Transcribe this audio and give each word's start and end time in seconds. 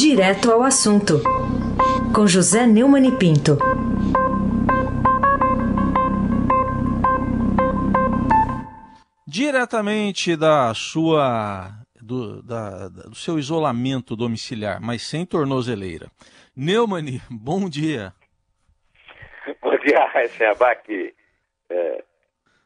Direto 0.00 0.52
ao 0.52 0.62
assunto, 0.62 1.14
com 2.14 2.24
José 2.24 2.64
Neumann 2.68 3.08
e 3.08 3.18
Pinto. 3.18 3.58
Diretamente 9.26 10.36
da 10.36 10.72
sua 10.72 11.72
do, 12.00 12.40
da, 12.44 12.88
do 12.88 13.16
seu 13.16 13.40
isolamento 13.40 14.14
domiciliar, 14.14 14.80
mas 14.80 15.02
sem 15.02 15.26
tornozeleira. 15.26 16.06
Neumann, 16.56 17.20
bom 17.28 17.68
dia. 17.68 18.12
Bom 19.60 19.76
dia, 19.78 20.06
Raíssa. 20.06 20.44
É, 21.70 22.04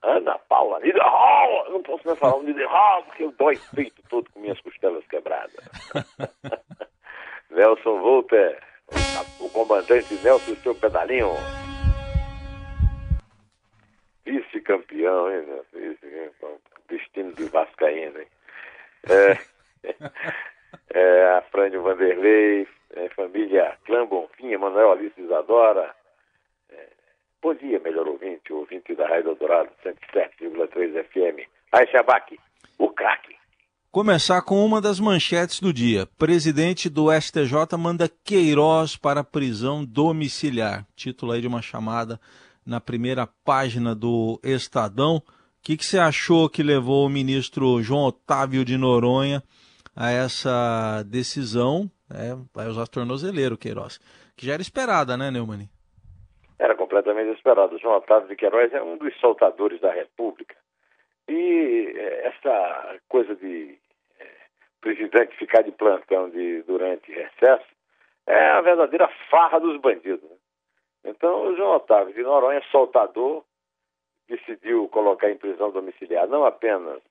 Ana 0.03 0.39
Paula 0.49 0.81
Niederhall, 0.81 1.71
não 1.71 1.83
posso 1.83 2.07
mais 2.07 2.19
falar 2.19 2.37
o 2.37 2.43
Niederhall 2.43 3.05
porque 3.05 3.25
eu 3.25 3.33
dói 3.33 3.59
peito 3.75 4.03
todo 4.11 4.29
com 4.31 4.41
minhas 4.41 4.61
costelas 4.61 5.07
quebradas. 5.07 5.55
Nelson 7.63 8.01
Volter, 8.01 8.59
o 9.39 9.49
comandante 9.51 10.13
Nelson, 10.15 10.57
seu 10.57 10.75
pedalinho. 10.75 11.29
Vice-campeão, 14.25 15.31
hein, 15.31 15.45
Vice 15.73 16.31
destino 16.89 17.33
de 17.35 17.45
Vascaíno, 17.45 18.19
hein? 18.19 18.27
É, 19.09 19.39
é, 20.93 21.25
a 21.37 21.43
Frânio 21.53 21.83
Vanderlei, 21.83 22.67
é, 22.97 23.09
família 23.11 23.79
Clã 23.85 24.07
Bonfim, 24.07 24.57
Manuel 24.57 24.91
Alice 24.93 25.21
Isadora, 25.21 25.95
Bom 27.41 27.55
dia, 27.55 27.81
melhor 27.81 28.07
ouvinte, 28.07 28.53
ouvinte 28.53 28.95
da 28.95 29.05
Rádio 29.05 29.35
Dourado 29.35 29.69
107,3 29.85 31.05
FM. 31.05 31.49
Aí, 31.73 31.89
Shabac, 31.89 32.39
o 32.79 32.89
craque. 32.91 33.37
Começar 33.93 34.41
com 34.41 34.65
uma 34.65 34.81
das 34.81 34.99
manchetes 34.99 35.61
do 35.61 35.71
dia. 35.71 36.07
Presidente 36.19 36.89
do 36.89 37.13
STJ 37.13 37.77
manda 37.79 38.09
Queiroz 38.25 38.97
para 38.97 39.23
prisão 39.23 39.85
domiciliar. 39.85 40.87
Título 40.97 41.33
aí 41.33 41.43
de 41.43 41.47
uma 41.47 41.61
chamada 41.61 42.19
na 42.67 42.81
primeira 42.81 43.29
página 43.45 43.95
do 43.95 44.41
Estadão. 44.43 45.17
O 45.17 45.23
que, 45.63 45.77
que 45.77 45.85
você 45.85 45.99
achou 45.99 46.49
que 46.49 46.63
levou 46.63 47.05
o 47.05 47.11
ministro 47.11 47.83
João 47.83 48.07
Otávio 48.07 48.65
de 48.65 48.79
Noronha 48.79 49.43
a 49.95 50.11
essa 50.11 51.03
decisão? 51.03 51.91
É, 52.11 52.35
vai 52.55 52.69
usar 52.69 52.87
tornozeleiro, 52.87 53.59
Queiroz. 53.59 54.01
Que 54.35 54.47
já 54.47 54.55
era 54.55 54.63
esperada, 54.63 55.19
né, 55.19 55.31
Neumann? 55.31 55.69
era 56.59 56.77
completamente 56.77 57.37
esperado. 57.37 57.77
João 57.79 57.97
Otávio 57.97 58.29
de 58.29 58.37
Queiroz 58.37 58.73
é 58.73 58.81
um 58.81 58.97
dos 58.97 59.13
soltadores 59.21 59.81
da 59.81 59.93
República. 59.93 60.62
E 61.29 61.93
é, 61.97 62.27
essa 62.27 63.01
coisa 63.09 63.35
de 63.37 63.79
é, 64.19 64.27
presidente 64.81 65.37
ficar 65.37 65.63
de 65.63 65.73
plantão 65.73 66.31
de, 66.31 66.63
durante 66.63 67.13
recesso 67.13 67.67
é 68.27 68.51
a 68.51 68.61
verdadeira 68.61 69.09
farra 69.31 69.59
dos 69.59 69.81
bandidos. 69.81 70.29
Né? 70.29 70.37
Então, 71.05 71.49
o 71.49 71.57
João 71.57 71.77
Otávio 71.77 72.15
de 72.15 72.23
Noronha, 72.23 72.63
soltador, 72.71 73.45
decidiu 74.29 74.89
colocar 74.89 75.31
em 75.31 75.37
prisão 75.37 75.71
domiciliar 75.71 76.27
não 76.29 76.45
apenas 76.45 77.03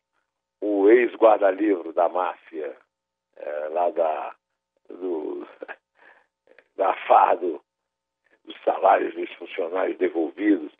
o 0.62 0.90
ex-guarda-livro 0.90 1.92
da 1.92 2.08
máfia, 2.08 2.76
é, 3.36 3.68
lá 3.70 3.90
da, 3.90 4.36
do, 4.90 5.48
da 6.76 6.94
farra 7.08 7.36
do, 7.36 7.62
dos 8.46 8.56
salários 8.64 9.14
dos 9.16 9.32
funcionários 9.34 9.98
devolvidos 9.98 10.72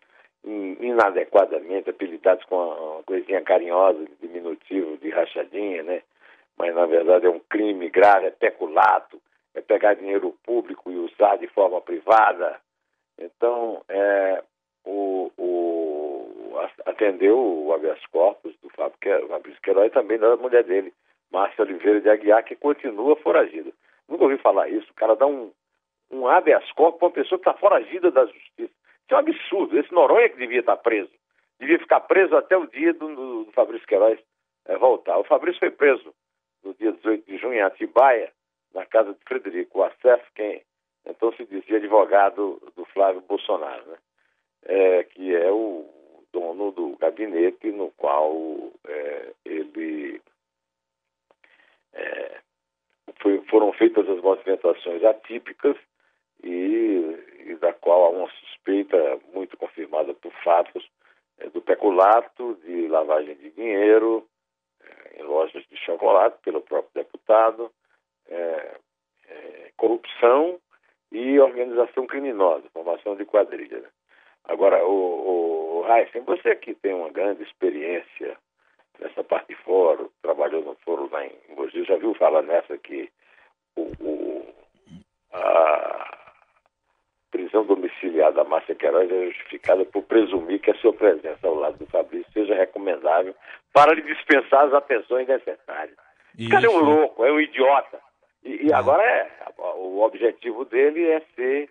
inadequadamente, 0.44 1.90
apelidados 1.90 2.44
com 2.46 2.56
uma 2.56 3.04
coisinha 3.04 3.42
carinhosa, 3.42 4.06
diminutivo, 4.20 4.98
de 4.98 5.10
rachadinha, 5.10 5.84
né? 5.84 6.02
Mas 6.58 6.74
na 6.76 6.86
verdade 6.86 7.26
é 7.26 7.30
um 7.30 7.40
crime 7.40 7.90
grave, 7.90 8.28
é 8.28 8.32
peculato, 8.32 9.22
é 9.54 9.62
pegar 9.62 9.94
dinheiro 9.94 10.36
público 10.44 10.92
e 10.92 10.96
usar 10.96 11.38
de 11.38 11.48
forma 11.48 11.82
privada. 11.82 12.60
Então, 13.18 13.84
é, 13.88 14.44
o, 14.86 15.32
o, 15.38 16.60
atendeu 16.86 17.38
o 17.38 17.74
habeas 17.74 18.04
corpus 18.08 18.56
do 18.62 18.70
Fabrício 18.70 19.62
Queiroz 19.62 19.88
e 19.88 19.94
também 19.94 20.18
da 20.18 20.36
mulher 20.36 20.64
dele, 20.64 20.94
Márcia 21.32 21.64
Oliveira 21.64 22.02
de 22.02 22.10
Aguiar, 22.10 22.44
que 22.44 22.56
continua 22.56 23.16
foragida. 23.18 23.72
Nunca 24.08 24.24
ouvi 24.24 24.38
falar 24.38 24.70
isso. 24.70 24.90
O 24.92 24.96
cara 24.96 25.16
dá 25.16 25.26
um, 25.28 25.52
um 26.12 26.28
habeas 26.28 26.70
corpus 26.72 27.00
para 27.00 27.08
uma 27.08 27.14
pessoa 27.14 27.40
que 27.40 27.50
está 27.50 27.54
foragida 27.60 28.12
da 28.12 28.26
justiça. 28.26 28.74
É 29.12 29.16
um 29.16 29.20
absurdo. 29.20 29.78
Esse 29.78 29.92
Noronha 29.92 30.30
que 30.30 30.38
devia 30.38 30.62
estar 30.62 30.78
preso. 30.78 31.12
Devia 31.60 31.80
ficar 31.80 32.00
preso 32.02 32.36
até 32.36 32.58
o 32.58 32.66
dia 32.66 32.94
do, 32.94 33.16
do, 33.16 33.44
do 33.46 33.52
Fabrício 33.52 33.88
Queiroz 33.88 34.20
é, 34.66 34.78
voltar. 34.78 35.18
O 35.20 35.24
Fabrício 35.24 35.60
foi 35.60 35.72
preso 35.72 36.14
no 36.64 36.74
dia 36.74 36.92
18 36.92 37.26
de 37.26 37.38
junho 37.38 37.56
em 37.56 37.62
Atibaia, 37.62 38.32
na 38.74 38.86
casa 38.86 39.14
de 39.14 39.20
Frederico 39.26 39.84
Assef, 39.84 40.24
quem 40.36 40.64
então 41.06 41.34
se 41.34 41.46
dizia 41.46 41.78
advogado 41.78 42.62
do 42.76 42.86
Flávio 42.86 43.22
Bolsonaro, 43.22 43.84
né? 43.88 43.98
É, 44.64 45.04
que 45.04 45.36
é 45.36 45.52
o 45.52 45.90
dono 46.32 46.72
do 46.72 46.96
gabinete 46.98 47.72
no 47.72 47.90
qual 47.92 48.36
é, 48.88 49.34
ele 49.44 50.22
é, 51.94 52.40
foi, 53.20 53.42
foram 53.50 53.74
feitas 53.74 54.08
as 54.08 54.22
movimentações 54.22 55.04
atípicas 55.04 55.76
e, 56.44 57.18
e 57.46 57.56
da 57.56 57.74
qual 57.74 58.06
há 58.06 58.10
uma 58.10 58.30
suspeita 58.30 59.20
muito 59.34 59.58
confirmada 59.58 60.14
por 60.14 60.32
fatos 60.44 60.88
é, 61.40 61.50
do 61.50 61.62
peculato, 61.62 62.56
de 62.64 62.88
lavagem 62.88 63.36
de 63.36 63.50
dinheiro 63.52 64.28
é, 64.84 65.22
em 65.22 65.24
lojas 65.24 65.66
de 65.68 65.78
chocolate 65.78 66.38
pelo 66.44 66.62
próprio 66.62 67.04
deputado, 67.04 67.72
é, 68.28 68.76
é 69.28 69.72
corrupção 69.78 70.60
e 71.12 71.40
organização 71.40 72.06
criminosa, 72.06 72.70
formação 72.74 73.16
de 73.16 73.26
quadrilha. 73.26 73.80
Né? 73.80 73.90
Agora, 74.46 74.86
o, 74.86 75.82
o 75.82 75.88
Heisen, 75.88 76.22
você 76.24 76.56
que 76.56 76.74
tem 76.76 76.94
uma 76.94 77.10
grande 77.10 77.44
experiência 77.44 78.38
nessa 79.00 79.24
parte 79.24 79.50
de 79.50 79.56
fórum, 79.56 80.10
trabalhou 80.22 80.62
no 80.64 80.76
fórum 80.86 81.10
lá 81.12 81.26
em 81.26 81.34
Mogi, 81.56 81.84
já 81.84 81.98
viu 81.98 82.14
falar 82.16 82.44
nessa 82.44 82.78
que 82.78 83.12
o, 83.76 83.82
o 84.00 84.54
a, 85.34 86.21
prisão 87.42 87.66
domiciliar 87.66 88.32
da 88.34 88.44
Márcia 88.44 88.76
Queiroz 88.76 89.12
é 89.12 89.26
justificada 89.26 89.84
por 89.86 90.04
presumir 90.04 90.60
que 90.60 90.70
a 90.70 90.76
sua 90.76 90.94
presença 90.94 91.48
ao 91.48 91.56
lado 91.56 91.78
do 91.78 91.88
Fabrício 91.88 92.32
seja 92.32 92.54
recomendável 92.54 93.34
para 93.74 93.94
lhe 93.94 94.02
dispensar 94.04 94.68
as 94.68 94.74
atenções 94.74 95.28
necessárias. 95.28 95.98
Esse 96.38 96.50
cara 96.50 96.66
é 96.66 96.70
um 96.70 96.78
louco, 96.78 97.26
é 97.26 97.32
um 97.32 97.40
idiota. 97.40 98.00
E, 98.44 98.68
e 98.68 98.74
agora 98.74 99.04
é, 99.04 99.28
o 99.76 100.02
objetivo 100.02 100.66
dele 100.66 101.08
é 101.10 101.22
ser 101.36 101.70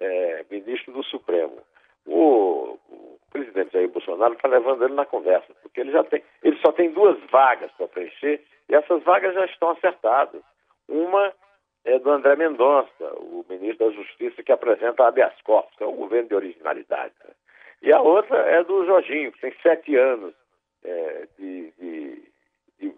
é, 0.00 0.44
ministro 0.50 0.92
do 0.92 1.02
Supremo. 1.04 1.58
O, 2.06 2.78
o 2.88 3.18
presidente 3.30 3.72
Jair 3.72 3.88
Bolsonaro 3.90 4.32
está 4.32 4.48
levando 4.48 4.84
ele 4.84 4.94
na 4.94 5.04
conversa, 5.04 5.52
porque 5.62 5.80
ele 5.80 5.92
já 5.92 6.02
tem, 6.04 6.22
ele 6.42 6.58
só 6.64 6.72
tem 6.72 6.90
duas 6.92 7.18
vagas 7.30 7.70
para 7.72 7.88
preencher 7.88 8.42
e 8.68 8.74
essas 8.74 9.02
vagas 9.02 9.34
já 9.34 9.44
estão 9.44 9.70
acertadas. 9.70 10.40
Uma 10.88 11.32
é 11.84 11.98
do 11.98 12.10
André 12.10 12.36
Mendonça, 12.36 13.04
o 13.16 13.44
ministro 13.48 13.88
da 13.88 13.94
Justiça 13.94 14.42
que 14.42 14.52
apresenta 14.52 15.06
habeas 15.06 15.34
corpus, 15.42 15.74
que 15.76 15.84
é 15.84 15.86
um 15.86 15.96
governo 15.96 16.28
de 16.28 16.34
originalidade. 16.34 17.14
Né? 17.24 17.30
E 17.82 17.92
a 17.92 18.00
outra 18.00 18.36
é 18.36 18.62
do 18.62 18.84
Jorginho, 18.84 19.32
que 19.32 19.40
tem 19.40 19.54
sete 19.62 19.96
anos 19.96 20.34
é, 20.84 21.28
de, 21.38 21.72
de, 21.78 22.22
de, 22.78 22.94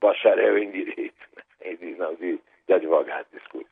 bacharel 0.00 0.58
em 0.58 0.70
direito, 0.70 1.14
né? 1.34 1.74
de, 1.74 1.94
não, 1.96 2.14
de, 2.14 2.38
de 2.66 2.72
advogado, 2.72 3.26
desculpe. 3.32 3.70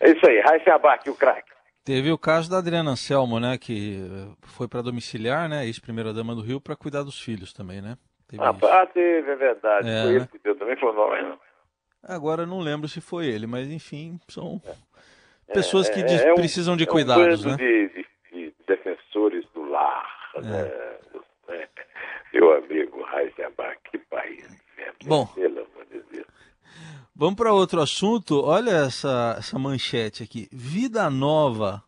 É 0.00 0.10
isso 0.10 0.26
aí, 0.26 0.40
Raíssa 0.40 0.74
Abac, 0.74 1.08
o 1.10 1.14
craque. 1.14 1.50
Teve 1.84 2.12
o 2.12 2.18
caso 2.18 2.50
da 2.50 2.58
Adriana 2.58 2.90
Anselmo, 2.90 3.40
né, 3.40 3.56
que 3.58 3.98
foi 4.42 4.68
para 4.68 4.82
domiciliar, 4.82 5.48
né, 5.48 5.64
ex-primeira-dama 5.64 6.34
do 6.34 6.42
Rio, 6.42 6.60
para 6.60 6.76
cuidar 6.76 7.02
dos 7.02 7.18
filhos 7.18 7.52
também, 7.52 7.80
né? 7.80 7.96
Teve 8.28 8.42
ah, 8.42 8.50
ah, 8.50 8.86
teve, 8.86 9.30
é 9.30 9.36
verdade. 9.36 9.88
É, 9.88 10.02
foi 10.02 10.10
né? 10.10 10.16
ele 10.16 10.26
que 10.26 10.38
deu 10.38 10.54
também, 10.54 10.76
foi 10.76 10.90
o 10.90 10.92
nome, 10.92 11.22
não. 11.22 11.38
Agora 12.02 12.46
não 12.46 12.60
lembro 12.60 12.88
se 12.88 13.00
foi 13.00 13.26
ele, 13.26 13.46
mas 13.46 13.68
enfim, 13.68 14.18
são 14.28 14.60
é, 15.48 15.52
pessoas 15.52 15.88
que 15.88 16.00
é, 16.00 16.14
é 16.14 16.34
precisam 16.34 16.76
de 16.76 16.86
cuidados, 16.86 17.44
um 17.44 17.50
né? 17.50 17.56
De, 17.56 17.88
de, 17.88 18.06
de, 18.32 18.54
defensores 18.66 19.44
do 19.54 19.62
lar, 19.64 20.30
né? 20.42 20.98
Meu 22.32 22.52
amigo 22.56 23.04
Heisenberg, 23.12 23.78
que 23.90 23.98
país. 23.98 24.48
Né? 24.48 24.92
Bom, 25.04 25.26
pelo 25.26 25.60
amor 25.60 25.86
de 25.90 26.00
Deus. 26.12 26.26
Vamos 27.16 27.34
para 27.34 27.52
outro 27.52 27.80
assunto. 27.80 28.40
Olha 28.44 28.70
essa, 28.70 29.36
essa 29.38 29.58
manchete 29.58 30.22
aqui. 30.22 30.48
Vida 30.52 31.10
nova. 31.10 31.82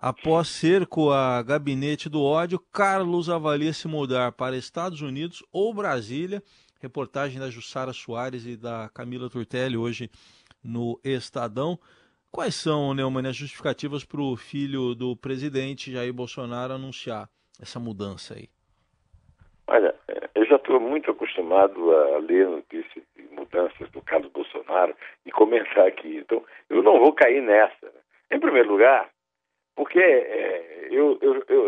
Após 0.00 0.46
cerco 0.46 1.10
a 1.10 1.42
gabinete 1.42 2.08
do 2.08 2.22
ódio, 2.22 2.60
Carlos 2.72 3.28
avalia 3.28 3.72
se 3.72 3.88
mudar 3.88 4.30
para 4.30 4.56
Estados 4.56 5.00
Unidos 5.00 5.42
ou 5.50 5.74
Brasília 5.74 6.40
reportagem 6.80 7.40
da 7.40 7.50
Jussara 7.50 7.92
Soares 7.92 8.46
e 8.46 8.56
da 8.56 8.88
Camila 8.94 9.28
Turtelli 9.28 9.76
hoje 9.76 10.10
no 10.62 10.98
Estadão. 11.04 11.78
Quais 12.30 12.54
são, 12.54 12.94
Neumann, 12.94 13.28
as 13.28 13.36
justificativas 13.36 14.04
para 14.04 14.20
o 14.20 14.36
filho 14.36 14.94
do 14.94 15.16
presidente 15.16 15.92
Jair 15.92 16.12
Bolsonaro 16.12 16.74
anunciar 16.74 17.28
essa 17.60 17.80
mudança 17.80 18.34
aí? 18.34 18.48
Olha, 19.66 19.94
é, 20.08 20.44
já 20.44 20.56
estou 20.56 20.80
muito 20.80 21.10
acostumado 21.10 21.90
a 21.90 22.18
ler 22.18 22.48
notícias 22.48 23.04
de 23.16 23.22
mudanças 23.34 23.90
do 23.90 24.00
Carlos 24.02 24.30
Bolsonaro 24.32 24.94
e 25.26 25.30
comentar 25.30 25.86
aqui. 25.86 26.16
Então, 26.18 26.42
eu 26.70 26.82
não 26.82 26.98
vou 26.98 27.12
cair 27.12 27.42
nessa. 27.42 27.86
Né? 27.86 28.00
Em 28.32 28.40
primeiro 28.40 28.70
lugar, 28.70 29.08
porque 29.78 30.00
é, 30.00 30.88
eu 30.90 31.16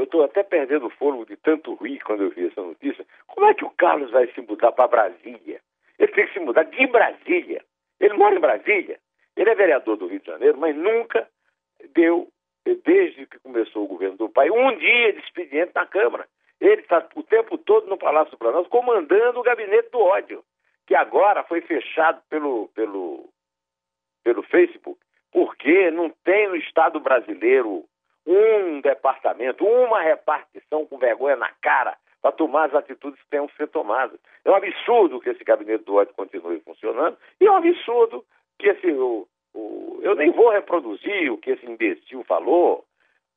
estou 0.03 0.25
até 0.25 0.43
perdendo 0.43 0.87
o 0.87 0.91
fôlego 0.91 1.25
de 1.25 1.37
tanto 1.37 1.77
rir 1.77 2.01
quando 2.01 2.25
eu 2.25 2.31
vi 2.31 2.49
essa 2.49 2.61
notícia. 2.61 3.07
Como 3.29 3.47
é 3.47 3.55
que 3.55 3.65
o 3.65 3.71
Carlos 3.71 4.11
vai 4.11 4.27
se 4.33 4.41
mudar 4.41 4.73
para 4.73 4.89
Brasília? 4.89 5.61
Ele 5.97 6.11
tem 6.11 6.27
que 6.27 6.33
se 6.33 6.41
mudar 6.41 6.65
de 6.65 6.87
Brasília. 6.89 7.65
Ele 8.01 8.15
mora 8.15 8.35
em 8.35 8.41
Brasília. 8.41 8.99
Ele 9.37 9.49
é 9.49 9.55
vereador 9.55 9.97
do 9.97 10.09
Rio 10.09 10.19
de 10.19 10.27
Janeiro, 10.27 10.59
mas 10.59 10.75
nunca 10.75 11.29
deu, 11.95 12.27
desde 12.85 13.27
que 13.27 13.39
começou 13.39 13.85
o 13.85 13.89
governo 13.89 14.17
do 14.17 14.29
pai, 14.29 14.51
um 14.51 14.77
dia 14.77 15.13
de 15.13 15.21
expediente 15.21 15.71
na 15.73 15.87
Câmara. 15.87 16.27
Ele 16.61 16.81
está 16.81 17.07
o 17.15 17.23
tempo 17.23 17.57
todo 17.59 17.87
no 17.87 17.97
Palácio 17.97 18.33
do 18.33 18.39
Planalto 18.39 18.69
comandando 18.71 19.39
o 19.39 19.45
gabinete 19.45 19.89
do 19.93 20.01
ódio, 20.01 20.43
que 20.85 20.97
agora 20.97 21.45
foi 21.45 21.61
fechado 21.61 22.21
pelo, 22.29 22.67
pelo, 22.75 23.29
pelo 24.25 24.43
Facebook, 24.43 24.99
porque 25.31 25.93
não 25.93 26.11
tem 26.25 26.49
no 26.49 26.57
Estado 26.57 26.99
brasileiro 26.99 27.85
um 28.31 28.81
departamento, 28.81 29.67
uma 29.67 30.01
repartição 30.03 30.87
com 30.87 30.99
vergonha 30.99 31.37
na 31.37 31.51
cara 31.61 31.97
para 32.23 32.33
tomar 32.33 32.67
as 32.67 32.75
atitudes 32.75 33.21
que 33.21 33.31
tenham 33.31 33.49
que 33.49 33.57
ser 33.57 33.67
tomadas. 33.69 34.21
É 34.45 34.51
um 34.51 34.55
absurdo 34.55 35.21
que 35.21 35.31
esse 35.31 35.43
gabinete 35.43 35.85
do 35.85 35.97
ódio 35.97 36.15
continue 36.15 36.61
funcionando 36.61 37.17
e 37.41 37.47
é 37.47 37.51
um 37.51 37.57
absurdo 37.57 38.25
que 38.59 38.69
esse. 38.69 38.93
O, 38.93 39.27
o, 39.55 39.99
eu 40.03 40.15
nem 40.15 40.31
vou 40.31 40.51
reproduzir 40.51 41.33
o 41.33 41.39
que 41.39 41.51
esse 41.51 41.67
imbecil 41.67 42.23
falou, 42.25 42.85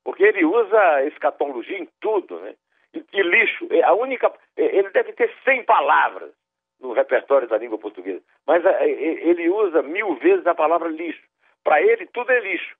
porque 0.04 0.22
ele 0.22 0.44
usa 0.44 1.04
escatologia 1.06 1.78
em 1.78 1.88
tudo, 2.00 2.38
né? 2.40 2.54
E, 2.94 3.04
e 3.12 3.22
lixo, 3.22 3.66
é 3.70 3.82
a 3.82 3.94
única. 3.94 4.32
É, 4.56 4.76
ele 4.76 4.90
deve 4.90 5.12
ter 5.14 5.32
100 5.44 5.64
palavras 5.64 6.30
no 6.78 6.92
repertório 6.92 7.48
da 7.48 7.58
língua 7.58 7.78
portuguesa, 7.78 8.22
mas 8.46 8.64
é, 8.64 8.88
ele 8.88 9.48
usa 9.48 9.82
mil 9.82 10.14
vezes 10.16 10.46
a 10.46 10.54
palavra 10.54 10.88
lixo. 10.88 11.22
Para 11.64 11.80
ele, 11.82 12.06
tudo 12.06 12.30
é 12.30 12.40
lixo. 12.40 12.76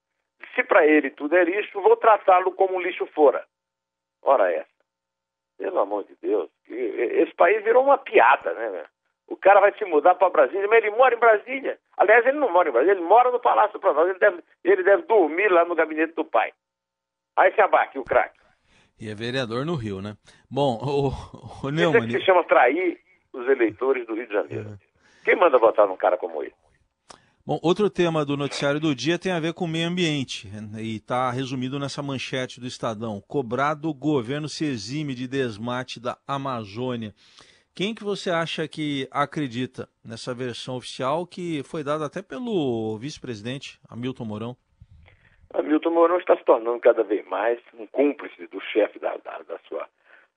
Se 0.54 0.62
para 0.62 0.86
ele 0.86 1.10
tudo 1.10 1.36
é 1.36 1.44
lixo, 1.44 1.80
vou 1.80 1.96
tratá-lo 1.96 2.52
como 2.52 2.80
lixo 2.80 3.06
fora. 3.06 3.44
Ora 4.22 4.52
essa. 4.52 4.68
Pelo 5.58 5.78
amor 5.80 6.04
de 6.04 6.16
Deus. 6.20 6.50
Esse 6.68 7.34
país 7.34 7.62
virou 7.62 7.84
uma 7.84 7.98
piada, 7.98 8.52
né? 8.54 8.84
O 9.26 9.36
cara 9.36 9.60
vai 9.60 9.72
se 9.76 9.84
mudar 9.84 10.14
para 10.16 10.30
Brasília, 10.30 10.68
mas 10.68 10.84
ele 10.84 10.96
mora 10.96 11.14
em 11.14 11.18
Brasília. 11.18 11.78
Aliás, 11.96 12.26
ele 12.26 12.38
não 12.38 12.52
mora 12.52 12.68
em 12.68 12.72
Brasília, 12.72 12.94
ele 12.94 13.06
mora 13.06 13.30
no 13.30 13.40
Palácio 13.40 13.74
do 13.74 13.80
Planalto. 13.80 14.10
Ele 14.10 14.18
deve, 14.18 14.42
ele 14.62 14.82
deve 14.82 15.02
dormir 15.04 15.48
lá 15.48 15.64
no 15.64 15.74
gabinete 15.74 16.14
do 16.14 16.24
pai. 16.24 16.52
Aí 17.36 17.52
se 17.54 17.60
abaque 17.60 17.98
o 17.98 18.04
craque. 18.04 18.38
E 19.00 19.10
é 19.10 19.14
vereador 19.14 19.64
no 19.64 19.74
Rio, 19.74 20.00
né? 20.00 20.16
Bom, 20.50 20.78
o, 20.80 21.66
o 21.66 21.70
Neumann... 21.70 21.98
Isso 21.98 22.04
é 22.04 22.12
que 22.12 22.18
se 22.18 22.26
chama 22.26 22.44
trair 22.44 23.00
os 23.32 23.48
eleitores 23.48 24.06
do 24.06 24.14
Rio 24.14 24.26
de 24.26 24.32
Janeiro. 24.32 24.70
É. 24.70 25.24
Quem 25.24 25.36
manda 25.36 25.58
votar 25.58 25.86
num 25.86 25.96
cara 25.96 26.16
como 26.16 26.42
ele? 26.42 26.54
Bom, 27.46 27.60
outro 27.62 27.90
tema 27.90 28.24
do 28.24 28.38
noticiário 28.38 28.80
do 28.80 28.94
dia 28.94 29.18
tem 29.18 29.30
a 29.30 29.38
ver 29.38 29.52
com 29.52 29.66
o 29.66 29.68
meio 29.68 29.86
ambiente 29.86 30.48
e 30.80 30.96
está 30.96 31.30
resumido 31.30 31.78
nessa 31.78 32.02
manchete 32.02 32.58
do 32.58 32.66
Estadão. 32.66 33.20
Cobrado, 33.28 33.90
o 33.90 33.92
governo 33.92 34.48
se 34.48 34.64
exime 34.64 35.14
de 35.14 35.28
desmate 35.28 36.00
da 36.00 36.16
Amazônia. 36.26 37.12
Quem 37.74 37.94
que 37.94 38.02
você 38.02 38.30
acha 38.30 38.66
que 38.66 39.06
acredita 39.10 39.86
nessa 40.02 40.32
versão 40.32 40.76
oficial 40.76 41.26
que 41.26 41.62
foi 41.64 41.84
dada 41.84 42.06
até 42.06 42.22
pelo 42.22 42.96
vice-presidente 42.96 43.78
Hamilton 43.90 44.24
Mourão? 44.24 44.56
Hamilton 45.52 45.90
Mourão 45.90 46.16
está 46.16 46.38
se 46.38 46.44
tornando 46.46 46.80
cada 46.80 47.02
vez 47.02 47.26
mais 47.26 47.60
um 47.78 47.86
cúmplice 47.88 48.46
do 48.46 48.58
chefe 48.72 48.98
da, 48.98 49.18
da, 49.18 49.42
da, 49.42 49.58
sua, 49.68 49.86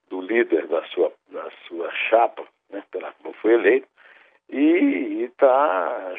do 0.10 0.20
líder 0.20 0.68
da 0.68 0.84
sua, 0.88 1.14
da 1.32 1.50
sua 1.70 1.90
chapa, 2.10 2.44
né, 2.70 2.84
pela 2.92 3.14
qual 3.14 3.34
foi 3.36 3.54
eleito 3.54 3.88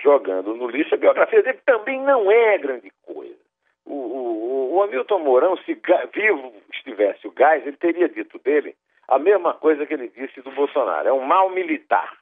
jogando 0.09 0.55
no 0.55 0.69
lixo. 0.69 0.95
A 0.95 0.99
biografia 0.99 1.43
dele 1.43 1.59
também 1.67 2.01
não 2.01 2.31
é 2.31 2.57
grande 2.57 2.91
coisa. 3.03 3.37
O, 3.85 3.95
o, 3.95 4.75
o 4.77 4.83
Hamilton 4.83 5.19
Mourão, 5.19 5.57
se 5.59 5.79
vivo 6.15 6.55
estivesse 6.73 7.27
o 7.27 7.33
gás, 7.33 7.67
ele 7.67 7.77
teria 7.77 8.09
dito 8.09 8.39
dele 8.39 8.75
a 9.07 9.19
mesma 9.19 9.55
coisa 9.55 9.87
que 9.87 9.95
ele 9.95 10.09
disse 10.09 10.41
do 10.41 10.51
Bolsonaro. 10.53 11.09
É 11.09 11.13
um 11.13 11.25
mal 11.25 11.51
militar. 11.51 12.17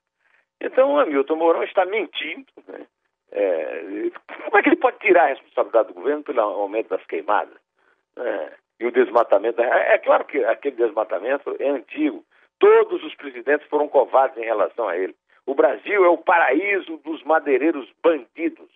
Então 0.61 0.95
o 0.95 1.01
Hamilton 1.01 1.37
Mourão 1.37 1.63
está 1.63 1.85
mentindo. 1.85 2.47
Né? 2.67 2.87
É, 3.33 4.11
como 4.45 4.59
é 4.59 4.63
que 4.63 4.69
ele 4.71 4.77
pode 4.77 4.99
tirar 4.99 5.25
a 5.25 5.29
responsabilidade 5.29 5.89
do 5.89 5.95
governo 5.95 6.23
pelo 6.25 6.41
aumento 6.41 6.89
das 6.89 7.05
queimadas? 7.07 7.57
É, 8.19 8.53
e 8.81 8.87
o 8.87 8.93
desmatamento. 8.93 9.61
É, 9.61 9.95
é 9.95 9.99
claro 9.99 10.25
que 10.25 10.45
aquele 10.45 10.77
desmatamento 10.77 11.55
é 11.61 11.69
antigo. 11.69 12.25
Todos 12.59 13.03
os 13.05 13.15
presidentes 13.15 13.69
foram 13.69 13.89
covardes 13.89 14.39
em 14.39 14.47
relação 14.47 14.89
a 14.89 14.97
ele. 14.97 15.15
O 15.47 15.55
Brasil 15.55 16.05
é 16.05 16.09
o 16.09 16.19
paraíso 16.19 16.97
dos 16.99 17.23
madeireiros 17.23 17.89
bandidos 18.03 18.69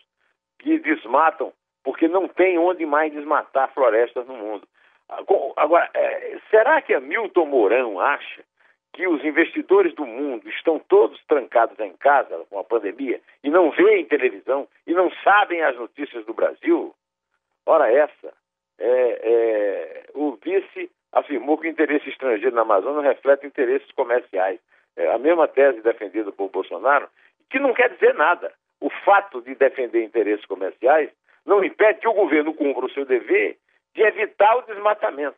que 0.59 0.79
desmatam 0.79 1.53
porque 1.83 2.07
não 2.07 2.29
tem 2.29 2.59
onde 2.59 2.87
mais 2.87 3.13
desmatar 3.13 3.73
florestas 3.75 4.27
no 4.27 4.35
mundo. 4.35 4.67
Agora, 5.57 5.91
é, 5.95 6.39
será 6.51 6.81
que 6.81 6.99
Milton 7.01 7.47
Mourão 7.47 7.99
acha 7.99 8.45
que 8.93 9.09
os 9.09 9.25
investidores 9.25 9.95
do 9.95 10.07
mundo 10.07 10.49
estão 10.49 10.79
todos 10.79 11.21
trancados 11.27 11.79
em 11.81 11.93
casa 11.95 12.45
com 12.49 12.59
a 12.59 12.65
pandemia 12.65 13.21
e 13.43 13.51
não 13.51 13.71
veem 13.71 14.05
televisão 14.05 14.69
e 14.87 14.93
não 14.93 15.11
sabem 15.25 15.63
as 15.63 15.77
notícias 15.77 16.25
do 16.27 16.35
Brasil? 16.35 16.95
Ora, 17.67 17.93
essa. 17.93 18.33
É, 18.79 19.21
é, 19.23 20.05
o 20.15 20.39
vice 20.43 20.91
afirmou 21.13 21.59
que 21.59 21.67
o 21.67 21.71
interesse 21.71 22.09
estrangeiro 22.09 22.55
na 22.55 22.63
Amazônia 22.63 23.11
reflete 23.11 23.47
interesses 23.47 23.91
comerciais 23.93 24.61
é, 24.97 25.09
a 25.09 25.19
mesma 25.19 25.49
tese 25.49 25.81
defendida 25.81 26.33
por 26.33 26.51
Bolsonaro, 26.51 27.09
que 27.49 27.59
não 27.59 27.73
quer 27.73 27.91
dizer 27.91 28.15
nada. 28.15 28.53
O 28.81 28.91
fato 29.05 29.43
de 29.43 29.55
defender 29.55 30.03
interesses 30.03 30.45
comerciais 30.47 31.11
não 31.45 31.65
impede 31.65 32.01
que 32.01 32.09
o 32.09 32.15
governo 32.15 32.55
cumpra 32.55 32.87
o 32.87 32.91
seu 32.91 33.05
dever 33.05 33.59
de 33.95 34.03
evitar 34.03 34.57
o 34.57 34.63
desmatamento. 34.63 35.37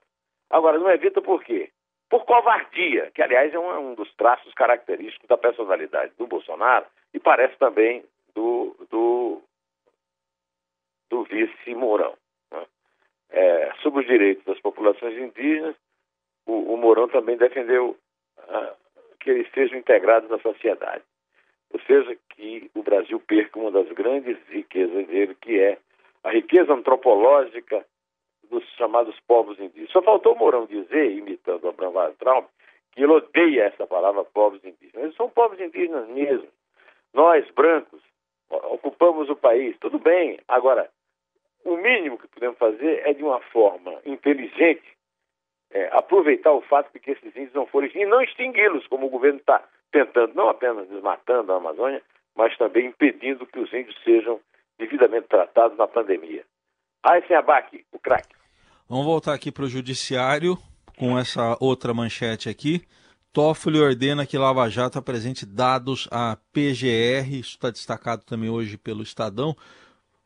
Agora, 0.51 0.79
não 0.79 0.91
evita 0.91 1.21
por 1.23 1.43
quê? 1.43 1.71
Por 2.09 2.25
covardia, 2.25 3.11
que 3.15 3.23
aliás 3.23 3.53
é 3.55 3.59
um, 3.59 3.91
um 3.91 3.95
dos 3.95 4.15
traços 4.15 4.53
característicos 4.55 5.27
da 5.27 5.39
personalidade 5.39 6.13
do 6.19 6.27
Bolsonaro 6.27 6.87
e 7.15 7.19
parece 7.19 7.57
também 7.57 8.05
do, 8.35 8.77
do, 8.91 9.43
do 11.09 11.25
vice 11.25 11.75
Mourão. 11.75 12.15
Né? 12.51 12.67
É, 13.31 13.73
sobre 13.83 14.01
os 14.01 14.07
direitos 14.07 14.45
das 14.45 14.61
populações 14.61 15.17
indígenas, 15.17 15.75
o, 16.47 16.75
o 16.75 16.77
Mourão 16.77 17.09
também 17.09 17.37
defendeu 17.37 17.97
ah, 18.39 18.75
que 19.23 19.31
eles 19.31 19.51
sejam 19.53 19.79
integrados 19.79 20.29
na 20.29 20.39
sociedade. 20.39 21.05
Ou 21.73 21.81
seja, 21.81 22.17
que 22.31 22.71
o 22.75 22.83
Brasil 22.83 23.19
perca 23.21 23.59
uma 23.59 23.71
das 23.71 23.89
grandes 23.93 24.37
riquezas 24.49 25.06
dele, 25.06 25.35
que 25.41 25.58
é 25.58 25.79
a 26.25 26.31
riqueza 26.31 26.73
antropológica 26.73 27.85
dos 28.51 28.65
chamados 28.77 29.19
povos 29.27 29.58
indígenas. 29.58 29.91
Só 29.91 30.03
faltou 30.03 30.37
Mourão 30.37 30.67
dizer, 30.67 31.13
imitando 31.13 31.69
Abraham 31.69 31.93
Weintraub, 31.96 32.46
que 32.93 33.03
ele 33.03 33.13
odeia 33.13 33.65
essa 33.65 33.87
palavra 33.87 34.25
povos 34.25 34.63
indígenas. 34.63 35.05
Eles 35.05 35.17
são 35.17 35.31
povos 35.31 35.58
indígenas 35.58 36.06
mesmo. 36.08 36.49
Nós, 37.15 37.49
brancos, 37.53 38.03
ocupamos 38.51 39.31
o 39.31 39.37
país, 39.37 39.77
tudo 39.79 39.99
bem. 39.99 40.39
Agora, 40.49 40.91
o 41.65 41.77
mínimo 41.77 42.19
que 42.19 42.29
podemos 42.29 42.58
fazer 42.58 43.06
é 43.06 43.15
de 43.15 43.23
uma 43.23 43.41
forma 43.41 43.99
inteligente 44.05 44.85
é, 45.72 45.88
aproveitar 45.93 46.52
o 46.52 46.60
fato 46.62 46.93
de 46.93 47.00
que 47.00 47.12
esses 47.12 47.34
índios 47.34 47.55
não 47.55 47.67
foram 47.67 47.88
e 47.94 48.05
não 48.05 48.22
extingui-los, 48.22 48.86
como 48.86 49.06
o 49.06 49.10
governo 49.10 49.38
está 49.38 49.62
tentando, 49.91 50.34
não 50.34 50.48
apenas 50.48 50.88
desmatando 50.88 51.52
a 51.52 51.56
Amazônia, 51.56 52.02
mas 52.36 52.56
também 52.56 52.86
impedindo 52.86 53.46
que 53.46 53.58
os 53.58 53.72
índios 53.72 53.96
sejam 54.05 54.41
devidamente 54.79 55.29
tratados 55.29 55.76
na 55.76 55.86
pandemia. 55.86 56.44
Aysen 57.02 57.36
Abac, 57.36 57.84
o 57.93 57.98
craque. 57.98 58.34
Vamos 58.88 59.06
voltar 59.06 59.34
aqui 59.34 59.50
para 59.50 59.64
o 59.64 59.69
judiciário 59.69 60.56
com 60.98 61.19
essa 61.19 61.56
outra 61.60 61.94
manchete 61.94 62.48
aqui. 62.48 62.82
Toffoli 63.32 63.81
ordena 63.81 64.26
que 64.26 64.36
Lava 64.36 64.69
Jato 64.69 64.98
apresente 64.98 65.46
dados 65.46 66.06
à 66.12 66.36
PGR, 66.52 67.26
isso 67.32 67.52
está 67.52 67.70
destacado 67.70 68.24
também 68.24 68.50
hoje 68.50 68.76
pelo 68.76 69.02
Estadão. 69.02 69.56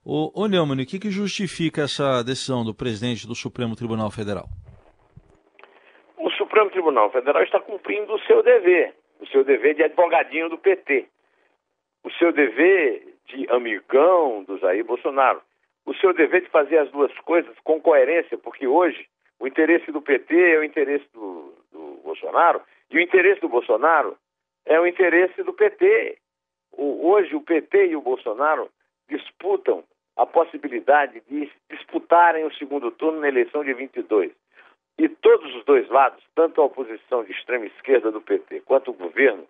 Ô, 0.04 0.32
ô 0.34 0.46
Neumann, 0.48 0.82
o 0.82 0.86
que, 0.86 0.98
que 0.98 1.10
justifica 1.10 1.82
essa 1.82 2.22
decisão 2.22 2.64
do 2.64 2.74
presidente 2.74 3.26
do 3.26 3.34
Supremo 3.34 3.76
Tribunal 3.76 4.10
Federal? 4.10 4.48
Supremo 6.56 6.70
Tribunal 6.70 7.10
Federal 7.10 7.42
está 7.42 7.60
cumprindo 7.60 8.14
o 8.14 8.20
seu 8.20 8.42
dever, 8.42 8.94
o 9.20 9.26
seu 9.26 9.44
dever 9.44 9.75
de 9.75 9.82
advogadinho 9.82 10.48
do 10.48 10.56
PT, 10.56 11.06
o 12.02 12.10
seu 12.12 12.32
dever 12.32 13.06
de 13.26 13.46
amigão 13.50 14.42
do 14.44 14.56
Jair 14.56 14.82
Bolsonaro, 14.82 15.42
o 15.84 15.92
seu 15.96 16.14
dever 16.14 16.40
de 16.40 16.48
fazer 16.48 16.78
as 16.78 16.90
duas 16.90 17.12
coisas 17.18 17.54
com 17.62 17.78
coerência, 17.78 18.38
porque 18.38 18.66
hoje 18.66 19.06
o 19.38 19.46
interesse 19.46 19.92
do 19.92 20.00
PT 20.00 20.34
é 20.34 20.58
o 20.58 20.64
interesse 20.64 21.04
do, 21.12 21.52
do 21.70 22.00
Bolsonaro 22.02 22.62
e 22.90 22.96
o 22.96 23.00
interesse 23.02 23.42
do 23.42 23.50
Bolsonaro 23.50 24.16
é 24.64 24.80
o 24.80 24.86
interesse 24.86 25.42
do 25.42 25.52
PT. 25.52 26.16
O, 26.72 27.10
hoje 27.10 27.36
o 27.36 27.42
PT 27.42 27.88
e 27.88 27.96
o 27.96 28.00
Bolsonaro 28.00 28.70
disputam 29.10 29.84
a 30.16 30.25
possibilidade 30.25 31.20
de 31.28 31.52
disputarem 31.68 32.46
o 32.46 32.54
segundo 32.54 32.90
turno 32.92 33.20
na 33.20 33.28
eleição 33.28 33.62
de 33.62 33.75
22. 33.75 34.32
E 34.98 35.08
todos 35.08 35.54
os 35.54 35.64
dois 35.64 35.88
lados, 35.88 36.24
tanto 36.34 36.60
a 36.60 36.64
oposição 36.64 37.22
de 37.24 37.32
extrema 37.32 37.66
esquerda 37.66 38.10
do 38.10 38.20
PT 38.20 38.60
quanto 38.60 38.90
o 38.90 38.94
governo, 38.94 39.46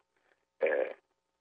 é, 0.61 0.95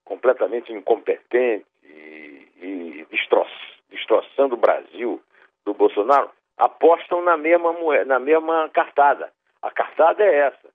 completamente 0.03 0.71
incompetente 0.71 1.65
e, 1.83 2.47
e 2.61 3.07
destroç, 3.09 3.49
destroçando 3.89 4.53
o 4.53 4.59
Brasil 4.59 5.21
do 5.65 5.73
Bolsonaro, 5.73 6.29
apostam 6.57 7.21
na 7.21 7.35
mesma, 7.35 7.73
na 8.05 8.19
mesma 8.19 8.69
cartada. 8.69 9.31
A 9.61 9.71
cartada 9.71 10.23
é 10.23 10.35
essa. 10.35 10.69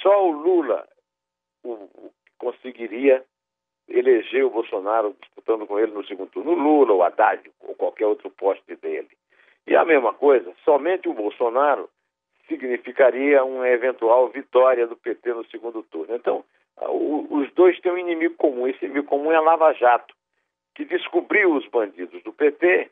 Só 0.00 0.28
o 0.28 0.30
Lula 0.30 0.86
o, 1.64 1.72
o, 1.72 2.12
conseguiria 2.38 3.24
eleger 3.88 4.44
o 4.44 4.50
Bolsonaro 4.50 5.16
disputando 5.20 5.66
com 5.66 5.78
ele 5.78 5.92
no 5.92 6.06
segundo 6.06 6.30
turno. 6.30 6.52
O 6.52 6.54
Lula, 6.54 6.92
o 6.92 7.02
Haddad 7.02 7.50
ou 7.60 7.74
qualquer 7.74 8.06
outro 8.06 8.30
poste 8.30 8.76
dele. 8.76 9.10
E 9.66 9.74
a 9.74 9.84
mesma 9.84 10.14
coisa, 10.14 10.52
somente 10.64 11.08
o 11.08 11.14
Bolsonaro 11.14 11.90
significaria 12.48 13.44
uma 13.44 13.68
eventual 13.68 14.28
vitória 14.28 14.86
do 14.86 14.96
PT 14.96 15.32
no 15.34 15.44
segundo 15.46 15.82
turno. 15.84 16.14
Então, 16.14 16.44
os 16.78 17.50
dois 17.52 17.78
têm 17.80 17.92
um 17.92 17.98
inimigo 17.98 18.34
comum. 18.36 18.66
Esse 18.66 18.84
inimigo 18.84 19.08
comum 19.08 19.32
é 19.32 19.36
a 19.36 19.40
Lava 19.40 19.72
Jato, 19.72 20.14
que 20.74 20.84
descobriu 20.84 21.54
os 21.54 21.66
bandidos 21.68 22.22
do 22.22 22.32
PT 22.32 22.90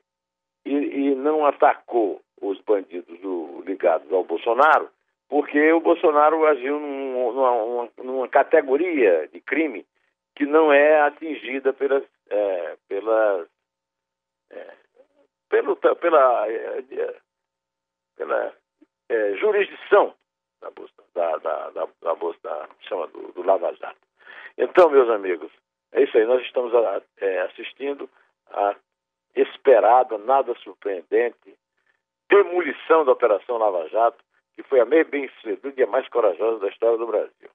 e, 0.64 0.72
e 0.72 1.14
não 1.14 1.44
atacou 1.44 2.20
os 2.40 2.60
bandidos 2.60 3.18
do, 3.20 3.62
ligados 3.66 4.10
ao 4.12 4.24
Bolsonaro, 4.24 4.88
porque 5.28 5.72
o 5.72 5.80
Bolsonaro 5.80 6.46
agiu 6.46 6.78
num, 6.78 7.32
numa, 7.32 7.88
numa, 7.98 8.28
categoria 8.28 9.28
de 9.32 9.40
crime 9.40 9.86
que 10.34 10.44
não 10.44 10.72
é 10.72 11.00
atingida 11.02 11.72
pelas, 11.72 12.02
é, 12.30 12.76
pelas 12.88 13.46
é, 14.50 14.74
pelo, 15.48 15.76
pela, 15.76 16.48
é, 16.50 16.82
pela 18.16 18.54
é, 19.08 19.36
jurisdição 19.36 20.14
da 20.60 20.70
bolsa, 20.70 20.92
da, 21.14 21.36
da, 21.38 21.70
da, 21.70 21.88
da 22.02 22.14
bolsa 22.14 22.38
da, 22.42 22.68
chama 22.88 23.06
do, 23.08 23.32
do 23.32 23.42
Lava 23.42 23.74
Jato. 23.74 23.96
Então, 24.56 24.90
meus 24.90 25.08
amigos, 25.10 25.50
é 25.92 26.02
isso 26.02 26.16
aí. 26.16 26.24
Nós 26.26 26.42
estamos 26.42 26.72
é, 27.18 27.40
assistindo 27.42 28.08
a 28.50 28.74
esperada, 29.34 30.18
nada 30.18 30.54
surpreendente 30.62 31.56
demolição 32.28 33.04
da 33.04 33.12
Operação 33.12 33.58
Lava 33.58 33.88
Jato, 33.88 34.18
que 34.54 34.62
foi 34.62 34.80
a 34.80 34.84
meio 34.84 35.08
bem 35.08 35.28
sucedida 35.36 35.72
e 35.76 35.82
a 35.82 35.86
mais 35.86 36.08
corajosa 36.08 36.60
da 36.60 36.68
história 36.68 36.98
do 36.98 37.06
Brasil. 37.06 37.50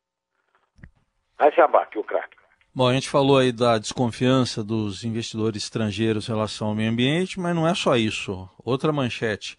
Abaque 1.38 1.98
o 1.98 2.03
craque. 2.03 2.38
Bom, 2.74 2.88
a 2.88 2.93
gente 2.93 3.09
falou 3.09 3.38
aí 3.38 3.51
da 3.51 3.77
desconfiança 3.77 4.63
dos 4.63 5.03
investidores 5.03 5.63
estrangeiros 5.63 6.27
em 6.27 6.31
relação 6.31 6.67
ao 6.67 6.75
meio 6.75 6.91
ambiente, 6.91 7.39
mas 7.39 7.55
não 7.55 7.67
é 7.67 7.74
só 7.74 7.95
isso. 7.95 8.48
Outra 8.63 8.93
manchete. 8.93 9.57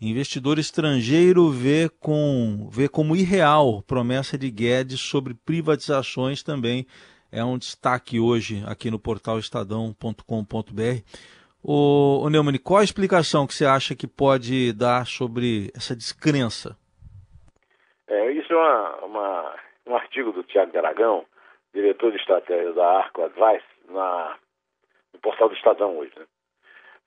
Investidor 0.00 0.58
estrangeiro 0.58 1.48
vê, 1.50 1.88
com, 2.00 2.68
vê 2.70 2.88
como 2.88 3.16
irreal 3.16 3.82
promessa 3.82 4.36
de 4.36 4.50
Guedes 4.50 5.00
sobre 5.00 5.34
privatizações 5.34 6.42
também 6.42 6.86
é 7.32 7.44
um 7.44 7.58
destaque 7.58 8.18
hoje 8.18 8.62
aqui 8.66 8.90
no 8.90 8.98
portal 8.98 9.38
estadão.com.br. 9.38 10.22
O, 11.62 12.24
o 12.24 12.30
Neumann, 12.30 12.58
qual 12.58 12.80
a 12.80 12.84
explicação 12.84 13.46
que 13.46 13.54
você 13.54 13.66
acha 13.66 13.94
que 13.94 14.06
pode 14.06 14.72
dar 14.72 15.06
sobre 15.06 15.70
essa 15.76 15.96
descrença? 15.96 16.76
É, 18.06 18.30
isso 18.32 18.52
é 18.52 18.56
uma, 18.56 18.96
uma, 19.04 19.54
um 19.86 19.96
artigo 19.96 20.32
do 20.32 20.44
Tiago 20.44 20.70
de 20.70 20.78
Aragão, 20.78 21.26
diretor 21.74 22.12
de 22.12 22.18
estratégia 22.18 22.72
da 22.72 22.86
Arco 22.98 23.22
Advice, 23.22 23.66
na, 23.90 24.36
no 25.12 25.20
portal 25.20 25.48
do 25.48 25.54
Estadão 25.56 25.98
hoje. 25.98 26.12
Né? 26.16 26.24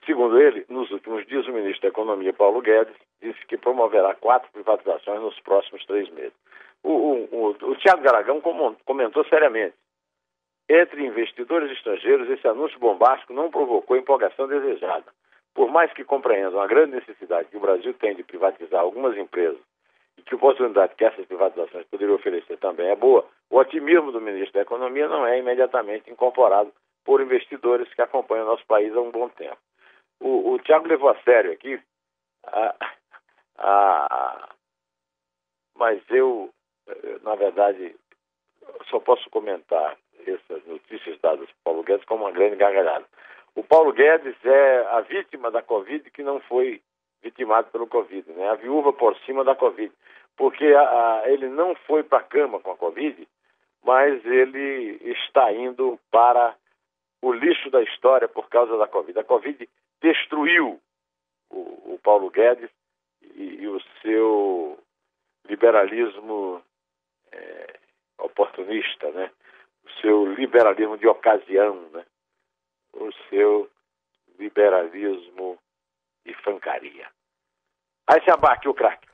Segundo 0.09 0.41
ele, 0.41 0.65
nos 0.69 0.89
últimos 0.89 1.23
dias, 1.27 1.45
o 1.45 1.53
ministro 1.53 1.83
da 1.83 1.89
Economia, 1.89 2.33
Paulo 2.33 2.61
Guedes, 2.61 2.95
disse 3.21 3.45
que 3.45 3.55
promoverá 3.55 4.15
quatro 4.15 4.51
privatizações 4.51 5.21
nos 5.21 5.39
próximos 5.41 5.85
três 5.85 6.09
meses. 6.09 6.33
O, 6.81 6.89
o, 6.89 7.29
o, 7.31 7.49
o 7.49 7.75
Tiago 7.75 8.01
Garagão 8.01 8.41
comentou 8.41 9.23
seriamente. 9.25 9.75
Entre 10.67 11.05
investidores 11.05 11.71
estrangeiros, 11.73 12.27
esse 12.27 12.47
anúncio 12.47 12.79
bombástico 12.79 13.33
não 13.33 13.51
provocou 13.51 13.95
empolgação 13.95 14.47
desejada. 14.47 15.05
Por 15.53 15.69
mais 15.69 15.93
que 15.93 16.03
compreendam 16.03 16.59
a 16.59 16.65
grande 16.65 16.95
necessidade 16.95 17.49
que 17.49 17.57
o 17.57 17.61
Brasil 17.61 17.93
tem 17.93 18.15
de 18.15 18.23
privatizar 18.23 18.81
algumas 18.81 19.15
empresas 19.15 19.61
e 20.17 20.23
que 20.23 20.33
a 20.33 20.37
oportunidade 20.37 20.95
que 20.95 21.05
essas 21.05 21.27
privatizações 21.27 21.85
poderiam 21.85 22.15
oferecer 22.15 22.57
também 22.57 22.89
é 22.89 22.95
boa, 22.95 23.27
o 23.51 23.57
otimismo 23.57 24.11
do 24.11 24.19
ministro 24.19 24.53
da 24.53 24.61
Economia 24.61 25.07
não 25.07 25.27
é 25.27 25.37
imediatamente 25.37 26.09
incorporado 26.09 26.73
por 27.05 27.21
investidores 27.21 27.93
que 27.93 28.01
acompanham 28.01 28.47
nosso 28.47 28.65
país 28.65 28.91
há 28.95 29.01
um 29.01 29.11
bom 29.11 29.29
tempo 29.29 29.68
o, 30.19 30.53
o 30.53 30.59
Tiago 30.59 30.87
levou 30.87 31.09
a 31.09 31.21
sério 31.21 31.51
aqui, 31.51 31.79
a, 32.45 32.75
a, 33.57 34.49
mas 35.75 36.01
eu, 36.09 36.53
eh, 36.87 37.19
na 37.23 37.35
verdade, 37.35 37.95
só 38.89 38.99
posso 38.99 39.29
comentar 39.29 39.97
essas 40.25 40.65
notícias 40.65 41.19
dadas 41.21 41.47
por 41.47 41.57
Paulo 41.63 41.83
Guedes 41.83 42.05
como 42.05 42.25
uma 42.25 42.31
grande 42.31 42.57
gargalhada. 42.57 43.05
O 43.55 43.63
Paulo 43.63 43.91
Guedes 43.93 44.35
é 44.43 44.87
a 44.91 45.01
vítima 45.01 45.49
da 45.49 45.61
Covid 45.61 46.09
que 46.11 46.23
não 46.23 46.39
foi 46.41 46.81
vitimado 47.21 47.69
pelo 47.71 47.87
Covid, 47.87 48.29
né? 48.31 48.49
a 48.49 48.55
viúva 48.55 48.93
por 48.93 49.17
cima 49.19 49.43
da 49.43 49.55
Covid, 49.55 49.91
porque 50.37 50.65
a, 50.65 50.81
a, 51.21 51.29
ele 51.29 51.47
não 51.49 51.75
foi 51.75 52.03
para 52.03 52.19
a 52.19 52.23
cama 52.23 52.59
com 52.59 52.71
a 52.71 52.77
Covid, 52.77 53.27
mas 53.83 54.23
ele 54.25 54.99
está 55.03 55.51
indo 55.51 55.99
para 56.11 56.55
o 57.21 57.33
lixo 57.33 57.69
da 57.69 57.81
história 57.81 58.27
por 58.27 58.47
causa 58.49 58.77
da 58.77 58.87
Covid. 58.87 59.19
A 59.19 59.23
Covid 59.23 59.67
destruiu 60.01 60.79
o, 61.49 61.93
o 61.93 61.99
Paulo 62.03 62.29
Guedes 62.29 62.69
e, 63.21 63.61
e, 63.61 63.67
o 63.67 63.79
seu 64.01 64.79
liberalismo 65.47 66.63
é, 67.31 67.79
oportunista, 68.19 69.11
né? 69.11 69.31
o 69.83 69.89
seu 70.01 70.33
liberalismo 70.33 70.97
de 70.97 71.07
ocasião, 71.07 71.89
né? 71.89 72.05
o 72.93 73.11
seu 73.29 73.69
liberalismo 74.37 75.59
de 76.25 76.33
fancaria. 76.35 77.07
Aí 78.07 78.23
se 78.23 78.31
abate 78.31 78.67
o 78.67 78.73
craque. 78.73 79.08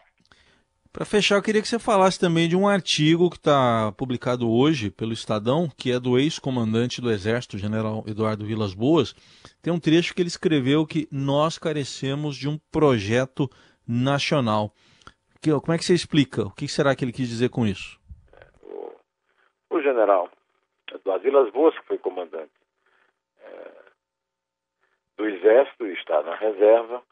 Para 0.96 1.04
fechar, 1.04 1.36
eu 1.36 1.42
queria 1.44 1.62
que 1.62 1.68
você 1.68 1.78
falasse 1.78 2.18
também 2.18 2.48
de 2.48 2.56
um 2.56 2.66
artigo 2.66 3.30
que 3.30 3.36
está 3.36 3.92
publicado 3.98 4.50
hoje 4.50 4.90
pelo 4.90 5.12
Estadão, 5.12 5.68
que 5.78 5.92
é 5.92 6.00
do 6.00 6.18
ex-comandante 6.18 7.02
do 7.02 7.12
Exército, 7.12 7.58
general 7.58 8.06
Eduardo 8.08 8.46
Vilas 8.46 8.74
Boas. 8.74 9.14
Tem 9.62 9.74
um 9.74 9.80
trecho 9.80 10.16
que 10.16 10.22
ele 10.22 10.30
escreveu 10.30 10.88
que 10.88 11.06
nós 11.12 11.60
carecemos 11.60 12.38
de 12.38 12.48
um 12.48 12.58
projeto 12.72 13.50
nacional. 13.86 14.72
como 15.44 15.74
é 15.74 15.78
que 15.78 15.84
você 15.84 15.94
explica? 15.94 16.44
O 16.44 16.52
que 16.52 16.66
será 16.66 16.96
que 16.96 17.04
ele 17.04 17.12
quis 17.12 17.28
dizer 17.28 17.50
com 17.50 17.68
isso? 17.68 18.00
O, 18.64 19.76
o 19.76 19.82
general 19.82 20.30
Eduardo 20.94 21.26
Vilas 21.26 21.52
Boas, 21.52 21.78
que 21.78 21.88
foi 21.88 21.98
comandante 21.98 22.54
é, 23.42 23.72
do 25.18 25.28
Exército, 25.28 25.88
está 25.88 26.24
na 26.24 26.38
reserva, 26.38 27.04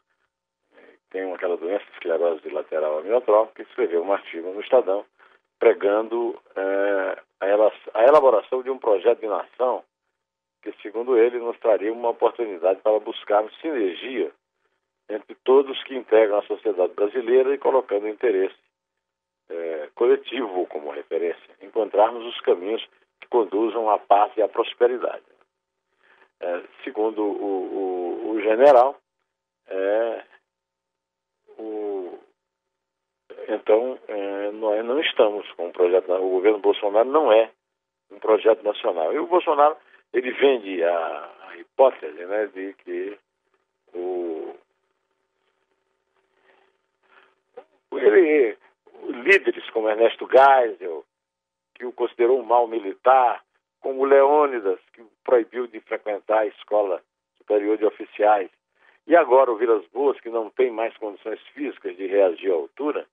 tem 1.14 1.32
aquela 1.32 1.56
doença 1.56 1.84
esclerose 1.92 2.48
lateral 2.48 2.98
amiotrófica, 2.98 3.62
escreveu 3.62 4.02
um 4.02 4.12
artigo 4.12 4.50
no 4.50 4.60
Estadão 4.60 5.04
pregando 5.60 6.36
é, 6.56 7.22
a 7.40 8.02
elaboração 8.02 8.64
de 8.64 8.68
um 8.68 8.78
projeto 8.78 9.20
de 9.20 9.28
nação 9.28 9.84
que, 10.60 10.72
segundo 10.82 11.16
ele, 11.16 11.38
nos 11.38 11.56
traria 11.60 11.92
uma 11.92 12.08
oportunidade 12.08 12.80
para 12.80 12.98
buscarmos 12.98 13.56
sinergia 13.60 14.32
entre 15.08 15.36
todos 15.44 15.80
que 15.84 15.94
integram 15.94 16.38
a 16.38 16.46
sociedade 16.46 16.92
brasileira 16.94 17.54
e 17.54 17.58
colocando 17.58 18.04
o 18.04 18.08
interesse 18.08 18.58
é, 19.48 19.88
coletivo 19.94 20.66
como 20.66 20.90
referência, 20.90 21.54
encontrarmos 21.62 22.26
os 22.26 22.40
caminhos 22.40 22.84
que 23.20 23.28
conduzam 23.28 23.88
à 23.88 24.00
paz 24.00 24.32
e 24.36 24.42
à 24.42 24.48
prosperidade. 24.48 25.22
É, 26.40 26.62
segundo 26.82 27.22
o, 27.22 28.26
o, 28.26 28.30
o 28.32 28.40
general, 28.40 28.98
o, 31.58 32.18
então, 33.48 33.98
é, 34.08 34.50
nós 34.52 34.84
não 34.84 35.00
estamos 35.00 35.50
com 35.52 35.66
um 35.66 35.72
projeto, 35.72 36.10
o 36.12 36.30
governo 36.30 36.58
Bolsonaro 36.58 37.08
não 37.08 37.32
é 37.32 37.50
um 38.10 38.18
projeto 38.18 38.62
nacional. 38.62 39.12
E 39.12 39.18
o 39.18 39.26
Bolsonaro, 39.26 39.76
ele 40.12 40.30
vende 40.32 40.82
a, 40.82 41.30
a 41.48 41.56
hipótese 41.56 42.24
né, 42.24 42.46
de 42.46 42.74
que 42.74 43.18
o, 43.94 44.54
ele, 47.92 48.56
líderes 49.08 49.68
como 49.70 49.88
Ernesto 49.88 50.28
Geisel, 50.28 51.04
que 51.74 51.84
o 51.84 51.92
considerou 51.92 52.40
um 52.40 52.44
mal 52.44 52.66
militar, 52.66 53.42
como 53.80 54.04
Leônidas, 54.04 54.78
que 54.92 55.02
o 55.02 55.10
proibiu 55.24 55.66
de 55.66 55.80
frequentar 55.80 56.40
a 56.40 56.46
escola 56.46 57.02
superior 57.36 57.76
de 57.76 57.84
oficiais, 57.84 58.50
e 59.06 59.14
agora 59.14 59.52
o 59.52 59.56
Vilas 59.56 59.84
Boas, 59.88 60.18
que 60.20 60.30
não 60.30 60.48
tem 60.50 60.70
mais 60.70 60.96
condições 60.96 61.40
físicas 61.52 61.96
de 61.96 62.06
reagir 62.06 62.50
à 62.50 62.54
altura, 62.54 63.06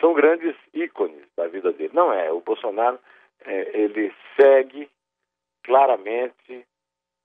são 0.00 0.12
grandes 0.14 0.56
ícones 0.74 1.24
da 1.36 1.46
vida 1.48 1.72
dele. 1.72 1.92
Não 1.92 2.12
é, 2.12 2.30
o 2.32 2.40
Bolsonaro, 2.40 2.98
é, 3.44 3.80
ele 3.80 4.12
segue 4.36 4.88
claramente 5.62 6.66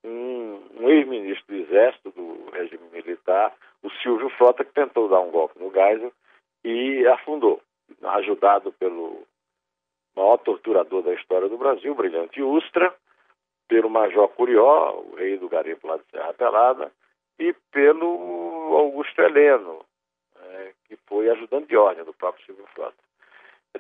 um, 0.04 0.62
um 0.80 0.90
ex-ministro 0.90 1.46
do 1.48 1.62
Exército, 1.62 2.12
do 2.12 2.50
regime 2.52 2.90
militar, 2.92 3.54
o 3.84 3.90
Silvio 4.02 4.30
Frota, 4.32 4.64
que 4.64 4.74
tentou 4.74 5.10
dar 5.10 5.20
um 5.20 5.32
golpe 5.32 5.60
no 5.60 5.72
Geisel 5.72 6.12
e 6.64 7.06
afundou, 7.08 7.62
ajudado 8.04 8.72
pelo 8.74 9.24
maior 10.16 10.38
torturador 10.38 11.04
da 11.04 11.14
história 11.14 11.48
do 11.48 11.58
Brasil, 11.58 11.94
Brilhante 11.94 12.42
Ustra, 12.42 12.94
pelo 13.68 13.90
Major 13.90 14.28
Curió, 14.30 15.00
o 15.00 15.16
rei 15.16 15.38
do 15.38 15.50
garimpo 15.50 15.88
lá 15.88 15.98
de 15.98 16.04
Serra 16.10 16.34
Pelada, 16.34 16.92
e 17.40 17.54
pelo 17.72 18.76
Augusto 18.76 19.22
Heleno, 19.22 19.86
é, 20.36 20.74
que 20.86 20.96
foi 21.06 21.30
ajudante 21.30 21.68
de 21.68 21.78
ordem 21.78 22.04
do 22.04 22.14
próprio. 22.14 22.38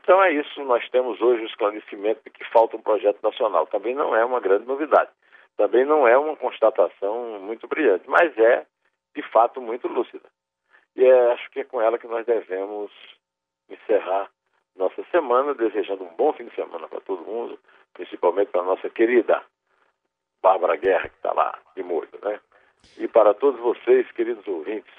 Então 0.07 0.23
é 0.23 0.31
isso, 0.31 0.63
nós 0.63 0.89
temos 0.89 1.19
hoje 1.19 1.43
o 1.43 1.47
esclarecimento 1.47 2.21
de 2.23 2.29
que 2.29 2.45
falta 2.45 2.77
um 2.77 2.81
projeto 2.81 3.21
nacional. 3.21 3.67
Também 3.67 3.93
não 3.93 4.15
é 4.15 4.23
uma 4.23 4.39
grande 4.39 4.65
novidade, 4.65 5.11
também 5.57 5.83
não 5.83 6.07
é 6.07 6.17
uma 6.17 6.33
constatação 6.37 7.41
muito 7.41 7.67
brilhante, 7.67 8.09
mas 8.09 8.31
é, 8.37 8.65
de 9.13 9.21
fato, 9.23 9.59
muito 9.59 9.85
lúcida. 9.89 10.23
E 10.95 11.03
é, 11.03 11.33
acho 11.33 11.51
que 11.51 11.59
é 11.59 11.65
com 11.65 11.81
ela 11.81 11.97
que 11.97 12.07
nós 12.07 12.25
devemos 12.25 12.89
encerrar 13.69 14.31
nossa 14.77 15.03
semana, 15.11 15.53
desejando 15.53 16.05
um 16.05 16.15
bom 16.15 16.31
fim 16.31 16.45
de 16.45 16.55
semana 16.55 16.87
para 16.87 17.01
todo 17.01 17.25
mundo, 17.25 17.59
principalmente 17.93 18.49
para 18.49 18.61
a 18.61 18.65
nossa 18.65 18.89
querida 18.89 19.43
Bárbara 20.41 20.77
Guerra, 20.77 21.09
que 21.09 21.17
está 21.17 21.33
lá 21.33 21.59
de 21.75 21.83
molho, 21.83 22.07
né? 22.23 22.39
E 22.97 23.09
para 23.09 23.33
todos 23.33 23.59
vocês, 23.59 24.09
queridos 24.13 24.47
ouvintes, 24.47 24.93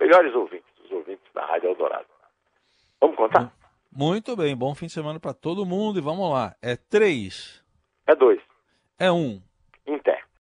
melhores 0.00 0.34
ouvintes, 0.34 0.80
os 0.84 0.90
ouvintes 0.90 1.32
da 1.32 1.46
Rádio 1.46 1.68
Eldorado. 1.68 2.08
Vamos 3.00 3.14
contar? 3.14 3.52
Muito 3.90 4.36
bem, 4.36 4.56
bom 4.56 4.74
fim 4.74 4.86
de 4.86 4.92
semana 4.92 5.18
para 5.18 5.32
todo 5.32 5.66
mundo 5.66 5.98
e 5.98 6.02
vamos 6.02 6.30
lá. 6.30 6.54
É 6.60 6.76
três. 6.76 7.64
É 8.06 8.14
dois. 8.14 8.40
É 8.98 9.10
um. 9.10 9.40
Em 9.86 9.98